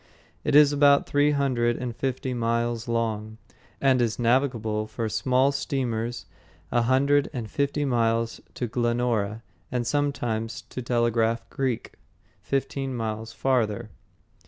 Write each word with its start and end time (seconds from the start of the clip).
It 0.43 0.55
is 0.55 0.73
about 0.73 1.05
three 1.05 1.29
hundred 1.29 1.77
and 1.77 1.95
fifty 1.95 2.33
miles 2.33 2.87
long, 2.87 3.37
and 3.79 4.01
is 4.01 4.17
navigable 4.17 4.87
for 4.87 5.07
small 5.07 5.51
steamers 5.51 6.25
a 6.71 6.81
hundred 6.81 7.29
and 7.33 7.47
fifty 7.51 7.85
miles 7.85 8.41
to 8.55 8.65
Glenora, 8.65 9.43
and 9.71 9.85
sometimes 9.85 10.63
to 10.63 10.81
Telegraph 10.81 11.47
Creek, 11.51 11.91
fifteen 12.41 12.95
miles 12.95 13.31
farther. 13.31 13.91